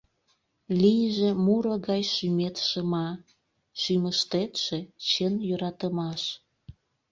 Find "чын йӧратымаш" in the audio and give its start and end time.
5.07-6.21